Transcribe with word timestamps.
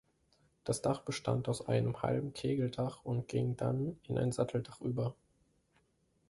Das 0.63 0.81
Dach 0.81 1.01
bestand 1.01 1.47
aus 1.47 1.67
einem 1.67 2.01
halben 2.01 2.33
Kegeldach 2.33 3.05
und 3.05 3.27
ging 3.27 3.55
dann 3.55 3.99
in 4.07 4.17
ein 4.17 4.31
Satteldach 4.31 4.81
über. 4.81 5.13